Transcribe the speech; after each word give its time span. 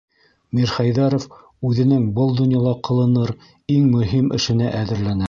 Мирхәйҙәров 0.59 1.27
үҙенең 1.69 2.07
был 2.17 2.33
донъяла 2.39 2.73
ҡылыныр 2.89 3.35
иң 3.77 3.87
мөһим 3.97 4.35
эшенә 4.39 4.73
әҙерләнә. 4.81 5.19